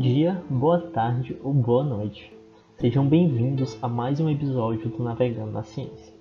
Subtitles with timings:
[0.00, 2.32] dia, boa tarde ou boa noite.
[2.78, 6.14] Sejam bem-vindos a mais um episódio do Navegando na Ciência,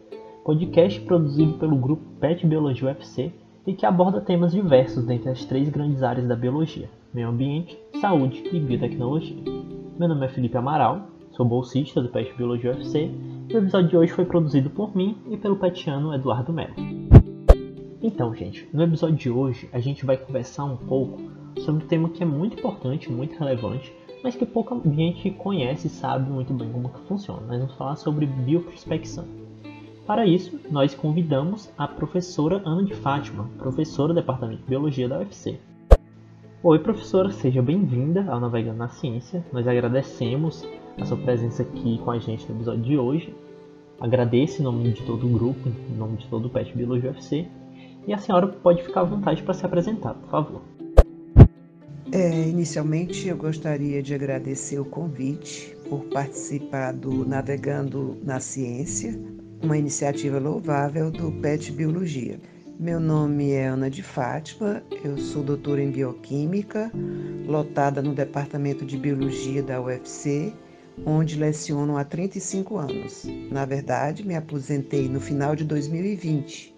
[0.44, 3.32] podcast produzido pelo grupo PET Biologia UFC
[3.66, 8.44] e que aborda temas diversos dentre as três grandes áreas da biologia: meio ambiente, saúde
[8.52, 9.38] e biotecnologia.
[9.98, 13.10] Meu nome é Felipe Amaral, sou bolsista do PET Biologia UFC
[13.48, 16.76] e o episódio de hoje foi produzido por mim e pelo petiano Eduardo Melo.
[18.02, 22.10] Então, gente, no episódio de hoje a gente vai conversar um pouco sobre um tema
[22.10, 26.72] que é muito importante, muito relevante, mas que pouca gente conhece e sabe muito bem
[26.72, 27.42] como que funciona.
[27.48, 29.26] Nós vamos falar sobre bioprospecção.
[30.06, 35.20] Para isso, nós convidamos a professora Ana de Fátima, professora do Departamento de Biologia da
[35.20, 35.60] UFC.
[36.62, 39.46] Oi, professora, seja bem-vinda ao Navegando na Ciência.
[39.54, 40.68] Nós agradecemos
[41.00, 43.34] a sua presença aqui com a gente no episódio de hoje.
[44.00, 47.48] Agradeço em nome de todo o grupo, em nome de todo o PET Biologia UFC.
[48.08, 50.79] E a senhora pode ficar à vontade para se apresentar, por favor.
[52.12, 59.14] É, inicialmente, eu gostaria de agradecer o convite por participar do Navegando na Ciência,
[59.62, 62.40] uma iniciativa louvável do PET Biologia.
[62.80, 66.92] Meu nome é Ana de Fátima, eu sou doutora em Bioquímica,
[67.46, 70.52] lotada no Departamento de Biologia da UFC,
[71.06, 73.28] onde leciono há 35 anos.
[73.52, 76.74] Na verdade, me aposentei no final de 2020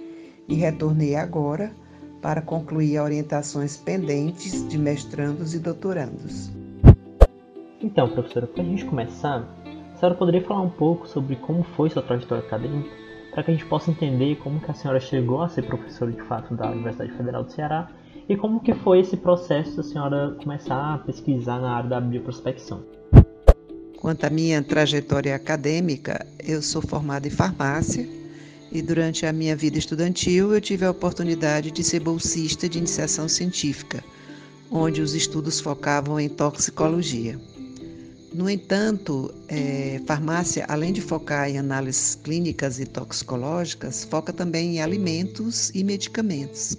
[0.50, 1.74] e retornei agora
[2.22, 6.52] para concluir orientações pendentes de mestrandos e doutorandos.
[7.82, 9.44] Então, professora, para a gente começar,
[9.94, 12.90] a senhora poderia falar um pouco sobre como foi sua trajetória acadêmica,
[13.32, 16.22] para que a gente possa entender como que a senhora chegou a ser professora de
[16.22, 17.90] fato da Universidade Federal do Ceará
[18.30, 22.84] e como que foi esse processo da senhora começar a pesquisar na área da bioprospecção.
[23.98, 28.21] Quanto à minha trajetória acadêmica, eu sou formada em farmácia
[28.72, 33.28] e durante a minha vida estudantil eu tive a oportunidade de ser bolsista de iniciação
[33.28, 34.04] científica,
[34.72, 37.38] onde os estudos focavam em toxicologia.
[38.34, 44.82] No entanto, é, farmácia, além de focar em análises clínicas e toxicológicas, foca também em
[44.82, 46.78] alimentos e medicamentos.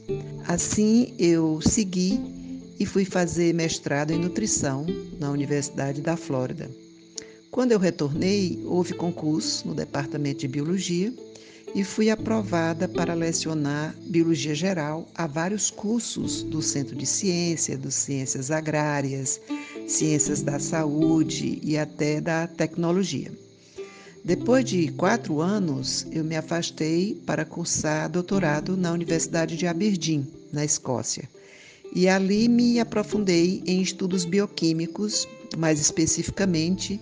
[0.49, 2.19] Assim, eu segui
[2.81, 4.87] e fui fazer mestrado em nutrição
[5.21, 6.71] na Universidade da Flórida.
[7.51, 11.13] Quando eu retornei, houve concurso no departamento de biologia
[11.75, 17.95] e fui aprovada para lecionar Biologia Geral a vários cursos do Centro de Ciência, dos
[17.95, 19.41] Ciências Agrárias,
[19.87, 23.33] Ciências da Saúde e até da Tecnologia.
[24.25, 30.65] Depois de quatro anos, eu me afastei para cursar doutorado na Universidade de Aberdeen, na
[30.65, 31.29] Escócia.
[31.95, 35.27] E ali me aprofundei em estudos bioquímicos,
[35.59, 37.01] mais especificamente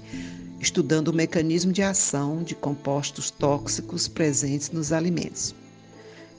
[0.60, 5.54] estudando o mecanismo de ação de compostos tóxicos presentes nos alimentos.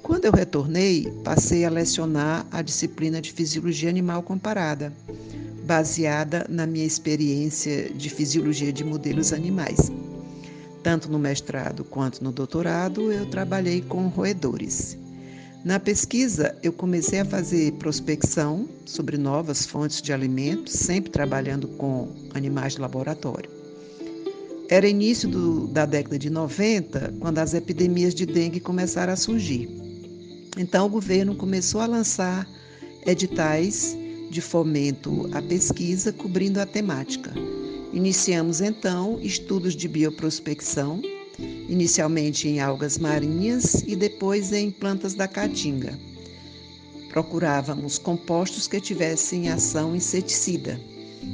[0.03, 4.93] Quando eu retornei, passei a lecionar a disciplina de Fisiologia Animal Comparada,
[5.65, 9.91] baseada na minha experiência de fisiologia de modelos animais.
[10.83, 14.97] Tanto no mestrado quanto no doutorado, eu trabalhei com roedores.
[15.63, 22.09] Na pesquisa, eu comecei a fazer prospecção sobre novas fontes de alimentos, sempre trabalhando com
[22.33, 23.60] animais de laboratório.
[24.71, 29.69] Era início do, da década de 90, quando as epidemias de dengue começaram a surgir.
[30.57, 32.47] Então, o governo começou a lançar
[33.05, 33.97] editais
[34.29, 37.33] de fomento à pesquisa cobrindo a temática.
[37.91, 41.01] Iniciamos então estudos de bioprospecção,
[41.67, 45.99] inicialmente em algas marinhas e depois em plantas da caatinga.
[47.09, 50.79] Procurávamos compostos que tivessem ação inseticida,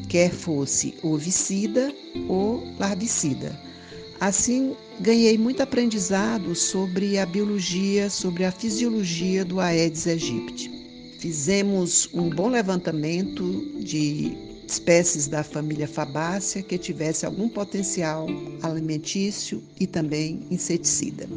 [0.09, 1.93] quer fosse ovicida
[2.27, 3.57] ou larvicida.
[4.19, 10.71] Assim, ganhei muito aprendizado sobre a biologia, sobre a fisiologia do Aedes aegypti.
[11.19, 13.43] Fizemos um bom levantamento
[13.79, 14.35] de
[14.67, 18.27] espécies da família Fabácea que tivesse algum potencial
[18.61, 21.27] alimentício e também inseticida.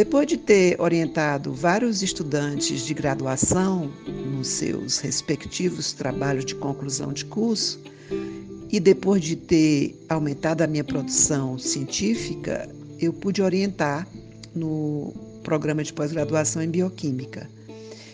[0.00, 3.92] Depois de ter orientado vários estudantes de graduação
[4.32, 7.78] nos seus respectivos trabalhos de conclusão de curso,
[8.70, 12.66] e depois de ter aumentado a minha produção científica,
[12.98, 14.08] eu pude orientar
[14.54, 15.12] no
[15.44, 17.46] programa de pós-graduação em bioquímica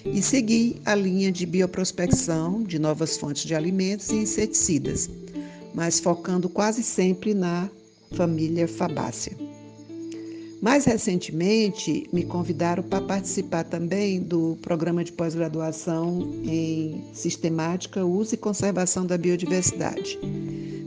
[0.04, 5.08] e segui a linha de bioprospecção de novas fontes de alimentos e inseticidas,
[5.72, 7.70] mas focando quase sempre na
[8.10, 9.55] família Fabácea.
[10.66, 18.36] Mais recentemente, me convidaram para participar também do programa de pós-graduação em Sistemática, Uso e
[18.36, 20.18] Conservação da Biodiversidade,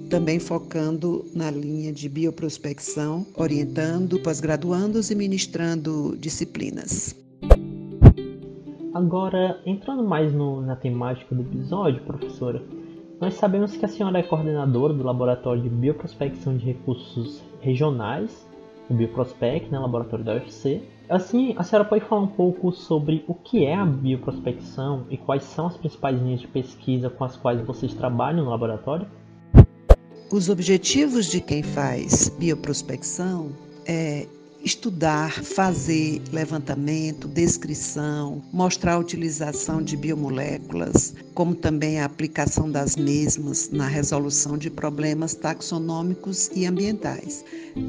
[0.09, 7.15] também focando na linha de bioprospecção, orientando pós-graduandos e ministrando disciplinas.
[8.93, 12.61] Agora, entrando mais no, na temática do episódio, professora,
[13.21, 18.48] Nós sabemos que a senhora é coordenadora do Laboratório de Bioprospecção de Recursos Regionais,
[18.89, 20.81] o Bioprospec, né, laboratório da UFC.
[21.07, 25.43] Assim, a senhora pode falar um pouco sobre o que é a bioprospecção e quais
[25.43, 29.07] são as principais linhas de pesquisa com as quais vocês trabalham no laboratório?
[30.31, 33.49] Os objetivos de quem faz bioprospecção
[33.87, 34.27] é
[34.63, 43.69] estudar, fazer levantamento, descrição, mostrar a utilização de biomoléculas, como também a aplicação das mesmas
[43.69, 47.43] na resolução de problemas taxonômicos e ambientais.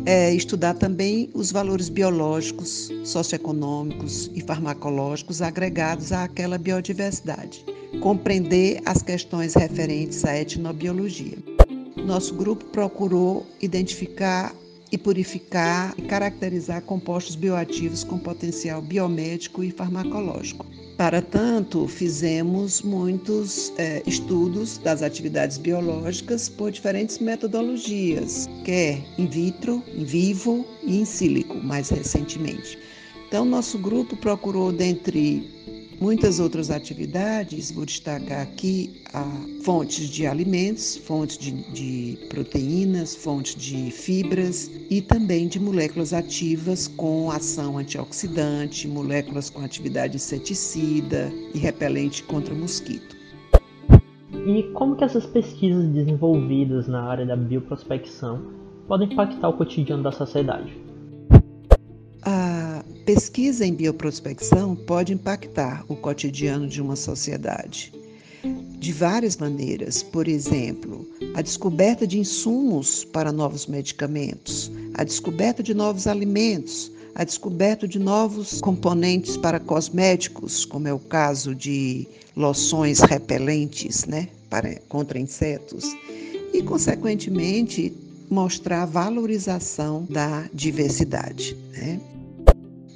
[0.06, 7.64] É estudar também os valores biológicos, socioeconômicos e farmacológicos agregados àquela biodiversidade.
[8.00, 11.38] Compreender as questões referentes à etnobiologia.
[11.96, 14.54] Nosso grupo procurou identificar
[14.92, 20.66] e purificar e caracterizar compostos bioativos com potencial biomédico e farmacológico.
[20.96, 29.82] Para tanto, fizemos muitos é, estudos das atividades biológicas por diferentes metodologias, quer in vitro,
[29.94, 32.78] in vivo e in silico, mais recentemente.
[33.26, 35.48] Então, nosso grupo procurou, dentre
[36.00, 39.22] Muitas outras atividades, vou destacar aqui a
[39.62, 46.88] fontes de alimentos, fontes de, de, proteínas, fontes de fibras e também de moléculas ativas
[46.88, 53.14] com ação antioxidante, moléculas com atividade inseticida e repelente contra mosquito.
[54.46, 58.40] E como que essas pesquisas desenvolvidas na área da bioprospecção
[58.88, 60.89] podem impactar o cotidiano da sociedade?
[63.04, 67.92] Pesquisa em bioprospecção pode impactar o cotidiano de uma sociedade
[68.78, 70.02] de várias maneiras.
[70.02, 77.24] Por exemplo, a descoberta de insumos para novos medicamentos, a descoberta de novos alimentos, a
[77.24, 82.06] descoberta de novos componentes para cosméticos, como é o caso de
[82.36, 85.84] loções repelentes né, para, contra insetos,
[86.54, 87.92] e, consequentemente,
[88.30, 91.56] mostrar a valorização da diversidade.
[91.72, 92.00] Né?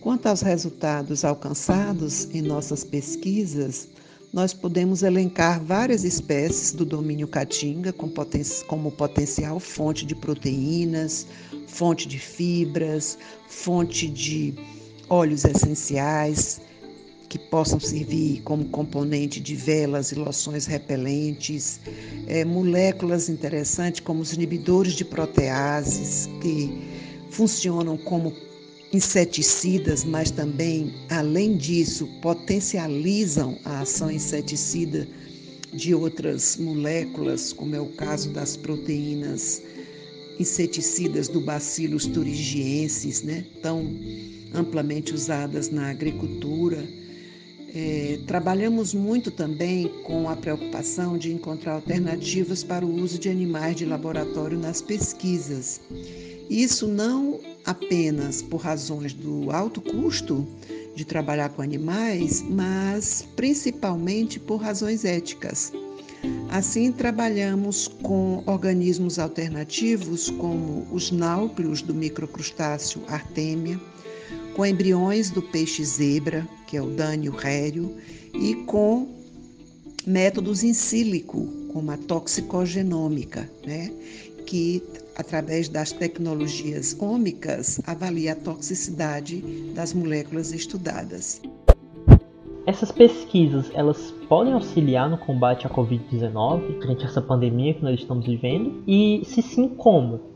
[0.01, 3.89] Quanto aos resultados alcançados em nossas pesquisas,
[4.33, 11.27] nós podemos elencar várias espécies do domínio caatinga como potencial fonte de proteínas,
[11.67, 14.55] fonte de fibras, fonte de
[15.09, 16.61] óleos essenciais
[17.35, 21.81] que possam servir como componente de velas e loções repelentes,
[22.29, 26.81] é, moléculas interessantes como os inibidores de proteases que
[27.31, 28.33] funcionam como
[28.93, 35.05] inseticidas, mas também, além disso, potencializam a ação inseticida
[35.73, 39.61] de outras moléculas, como é o caso das proteínas
[40.39, 43.93] inseticidas do Bacillus thuringiensis, né, tão
[44.55, 47.04] amplamente usadas na agricultura.
[47.77, 53.75] É, trabalhamos muito também com a preocupação de encontrar alternativas para o uso de animais
[53.75, 55.81] de laboratório nas pesquisas.
[56.49, 60.47] Isso não apenas por razões do alto custo
[60.95, 65.73] de trabalhar com animais, mas principalmente por razões éticas.
[66.51, 73.81] Assim, trabalhamos com organismos alternativos, como os náucleos do microcrustáceo Artemia,
[74.55, 77.95] com embriões do peixe zebra, que é o Dânio rério,
[78.33, 79.09] e com
[80.07, 83.91] métodos in sílico, como a toxicogenômica, né,
[84.47, 84.83] que
[85.17, 89.41] através das tecnologias ômicas, avalia a toxicidade
[89.75, 91.41] das moléculas estudadas.
[92.67, 98.01] Essas pesquisas, elas podem auxiliar no combate à Covid-19, frente a essa pandemia que nós
[98.01, 98.83] estamos vivendo?
[98.87, 100.34] E se sim, como?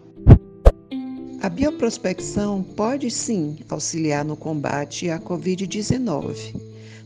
[1.41, 6.57] A bioprospecção pode sim auxiliar no combate à Covid-19.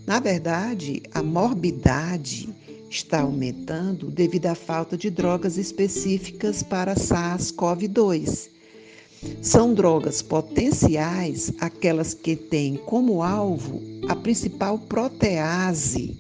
[0.07, 2.49] Na verdade, a morbidade
[2.89, 8.49] está aumentando devido à falta de drogas específicas para SARS-CoV-2.
[9.43, 16.19] São drogas potenciais aquelas que têm como alvo a principal protease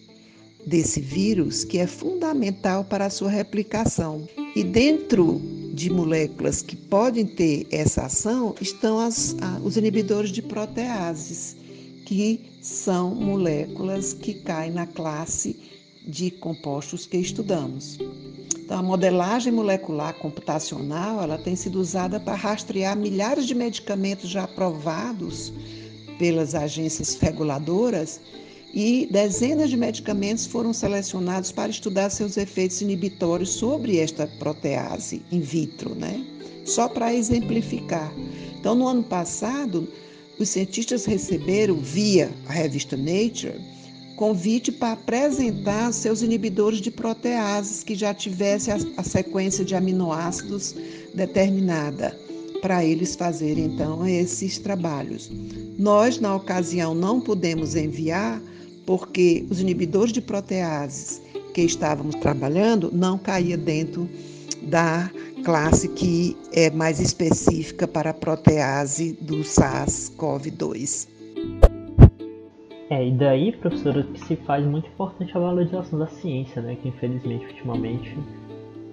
[0.66, 4.28] desse vírus, que é fundamental para a sua replicação.
[4.54, 11.56] E dentro de moléculas que podem ter essa ação estão as, os inibidores de proteases,
[12.04, 15.56] que são moléculas que caem na classe
[16.06, 17.98] de compostos que estudamos.
[18.58, 24.44] Então, a modelagem molecular computacional ela tem sido usada para rastrear milhares de medicamentos já
[24.44, 25.52] aprovados
[26.18, 28.20] pelas agências reguladoras
[28.72, 35.40] e dezenas de medicamentos foram selecionados para estudar seus efeitos inibitórios sobre esta protease in
[35.40, 36.24] vitro, né?
[36.64, 38.12] Só para exemplificar.
[38.58, 39.88] Então, no ano passado,
[40.38, 43.60] os cientistas receberam via a revista Nature
[44.16, 50.76] convite para apresentar seus inibidores de proteases que já tivesse a, a sequência de aminoácidos
[51.12, 52.16] determinada
[52.60, 55.28] para eles fazerem então esses trabalhos.
[55.76, 58.40] Nós, na ocasião, não pudemos enviar
[58.92, 61.22] porque os inibidores de proteases
[61.54, 64.06] que estávamos trabalhando não caía dentro
[64.64, 65.11] da
[65.42, 71.08] classe que é mais específica para a protease do SARS-CoV-2.
[72.90, 76.76] É, e daí, professora, que se faz muito importante a valorização da ciência, né?
[76.82, 78.14] Que infelizmente ultimamente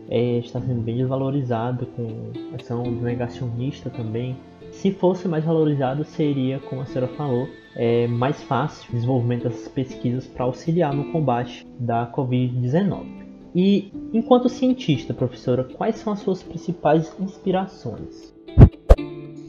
[0.10, 4.38] é, está sendo bem desvalorizado com ação negacionista também.
[4.72, 9.68] Se fosse mais valorizado, seria, como a senhora falou, é, mais fácil o desenvolvimento dessas
[9.68, 13.20] pesquisas para auxiliar no combate da Covid-19.
[13.56, 18.34] E, enquanto cientista, professora, quais são as suas principais inspirações?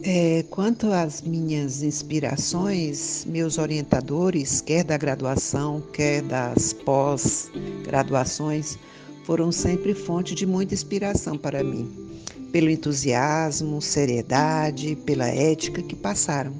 [0.03, 8.79] É, quanto às minhas inspirações, meus orientadores, quer da graduação, quer das pós-graduações,
[9.25, 11.87] foram sempre fonte de muita inspiração para mim,
[12.53, 16.53] pelo entusiasmo, seriedade, pela ética que passaram.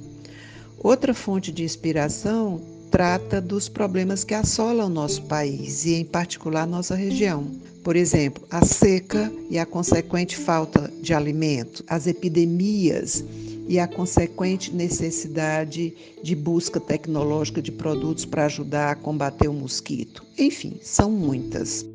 [0.77, 6.95] Outra fonte de inspiração trata dos problemas que assolam nosso país e, em particular, nossa
[6.95, 7.47] região.
[7.83, 13.23] Por exemplo, a seca e a consequente falta de alimento, as epidemias
[13.67, 20.23] e a consequente necessidade de busca tecnológica de produtos para ajudar a combater o mosquito.
[20.37, 21.85] Enfim, são muitas.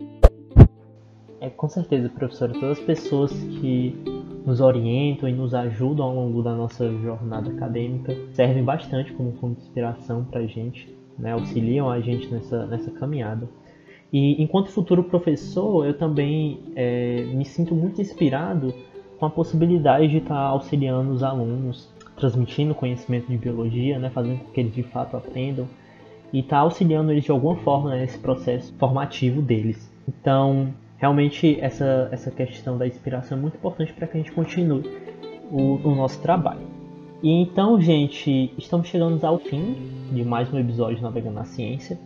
[1.47, 3.95] É, com certeza, professora, todas as pessoas que
[4.45, 9.61] nos orientam e nos ajudam ao longo da nossa jornada acadêmica servem bastante como fonte
[9.61, 11.33] de inspiração para a gente, né?
[11.33, 13.49] auxiliam a gente nessa, nessa caminhada.
[14.13, 18.75] E enquanto futuro professor, eu também é, me sinto muito inspirado
[19.17, 24.51] com a possibilidade de estar auxiliando os alunos, transmitindo conhecimento de biologia, né, fazendo com
[24.51, 25.69] que eles de fato aprendam
[26.33, 29.89] e estar auxiliando eles de alguma forma né, nesse processo formativo deles.
[30.09, 34.83] Então, realmente essa, essa questão da inspiração é muito importante para que a gente continue
[35.51, 36.67] o, o nosso trabalho.
[37.23, 39.77] E então, gente, estamos chegando ao fim
[40.13, 41.99] de mais um episódio de Navegando na Ciência.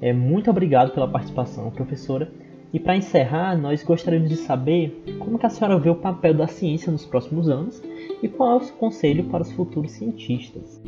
[0.00, 2.30] É, muito obrigado pela participação, professora.
[2.72, 6.90] E para encerrar, nós gostaríamos de saber como a senhora vê o papel da ciência
[6.90, 7.82] nos próximos anos
[8.22, 10.80] e qual é o seu conselho para os futuros cientistas.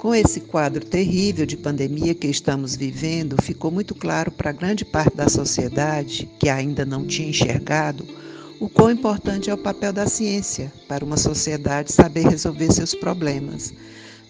[0.00, 5.14] Com esse quadro terrível de pandemia que estamos vivendo, ficou muito claro para grande parte
[5.14, 8.08] da sociedade que ainda não tinha enxergado
[8.58, 13.74] o quão importante é o papel da ciência para uma sociedade saber resolver seus problemas.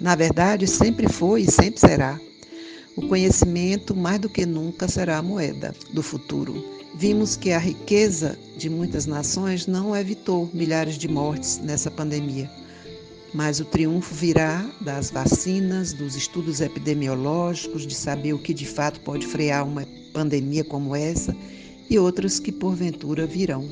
[0.00, 2.18] Na verdade, sempre foi e sempre será.
[2.96, 6.64] O conhecimento, mais do que nunca, será a moeda do futuro.
[6.96, 12.50] Vimos que a riqueza de muitas nações não evitou milhares de mortes nessa pandemia.
[13.32, 19.00] Mas o triunfo virá das vacinas, dos estudos epidemiológicos, de saber o que de fato
[19.00, 21.36] pode frear uma pandemia como essa
[21.88, 23.68] e outras que porventura virão.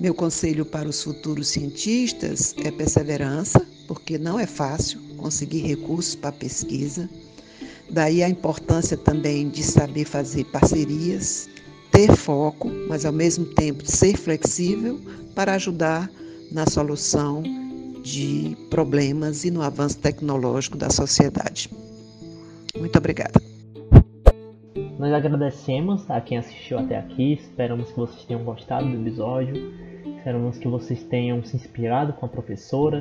[0.00, 6.32] Meu conselho para os futuros cientistas é perseverança, porque não é fácil conseguir recursos para
[6.32, 7.08] pesquisa
[7.90, 11.48] Daí a importância também de saber fazer parcerias,
[11.92, 15.00] ter foco, mas ao mesmo tempo ser flexível
[15.34, 16.10] para ajudar
[16.50, 17.42] na solução
[18.06, 21.68] de problemas e no avanço tecnológico da sociedade.
[22.78, 23.42] Muito obrigada.
[24.96, 29.72] Nós agradecemos a quem assistiu até aqui, esperamos que vocês tenham gostado do episódio,
[30.16, 33.00] esperamos que vocês tenham se inspirado com a professora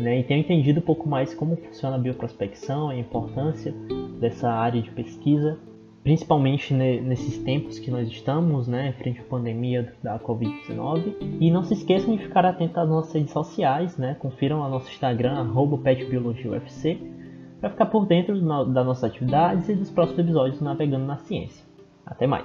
[0.00, 3.72] né, e tenham entendido um pouco mais como funciona a bioprospecção, a importância
[4.18, 5.58] dessa área de pesquisa,
[6.04, 11.14] principalmente nesses tempos que nós estamos, né, frente à pandemia da Covid-19.
[11.40, 14.88] E não se esqueçam de ficar atentos às nossas redes sociais, né, confiram o nosso
[14.90, 15.50] Instagram,
[15.82, 17.00] petbiologiaufc,
[17.58, 21.64] para ficar por dentro das nossas atividades e dos próximos episódios do Navegando na Ciência.
[22.04, 22.44] Até mais!